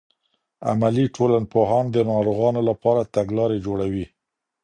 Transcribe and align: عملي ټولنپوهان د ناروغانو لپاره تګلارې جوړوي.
عملي 0.71 1.05
ټولنپوهان 1.15 1.85
د 1.91 1.97
ناروغانو 2.11 2.61
لپاره 2.69 3.09
تګلارې 3.15 3.57
جوړوي. 3.65 4.05